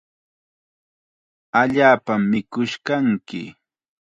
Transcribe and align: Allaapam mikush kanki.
Allaapam 1.61 2.21
mikush 2.31 2.75
kanki. 2.85 3.41